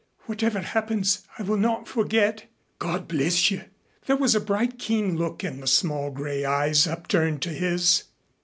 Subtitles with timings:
[0.25, 2.49] Whatever happens I will not forget.
[2.79, 3.65] God bless you."
[4.07, 8.05] There was a bright, keen look in the small gray eyes upturned to his.